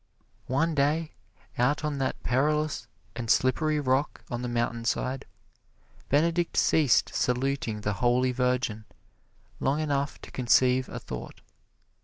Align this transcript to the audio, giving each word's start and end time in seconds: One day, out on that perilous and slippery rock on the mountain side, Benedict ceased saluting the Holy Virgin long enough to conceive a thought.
One 0.47 0.73
day, 0.73 1.11
out 1.59 1.85
on 1.85 1.99
that 1.99 2.23
perilous 2.23 2.87
and 3.15 3.29
slippery 3.29 3.79
rock 3.79 4.23
on 4.31 4.41
the 4.41 4.47
mountain 4.47 4.83
side, 4.83 5.25
Benedict 6.09 6.57
ceased 6.57 7.13
saluting 7.13 7.81
the 7.81 7.93
Holy 8.01 8.31
Virgin 8.31 8.85
long 9.59 9.79
enough 9.79 10.19
to 10.21 10.31
conceive 10.31 10.89
a 10.89 10.97
thought. 10.99 11.41